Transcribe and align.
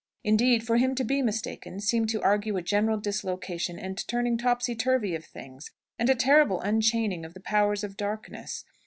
Indeed, 0.23 0.65
for 0.65 0.77
him 0.77 0.95
to 0.95 1.03
be 1.03 1.21
mistaken 1.21 1.79
seemed 1.79 2.09
to 2.09 2.23
argue 2.23 2.57
a 2.57 2.63
general 2.63 2.97
dislocation 2.97 3.77
and 3.77 4.03
turning 4.07 4.35
topsy 4.35 4.73
turvy 4.73 5.13
of 5.13 5.23
things, 5.25 5.69
and 5.99 6.09
a 6.09 6.15
terrible 6.15 6.59
unchaining 6.59 7.23
of 7.23 7.35
the 7.35 7.39
powers 7.39 7.83
of 7.83 7.97
darkness. 7.97 8.65